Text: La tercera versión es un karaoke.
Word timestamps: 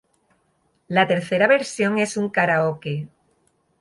La 0.87 1.05
tercera 1.07 1.45
versión 1.45 1.99
es 1.99 2.17
un 2.17 2.29
karaoke. 2.29 3.07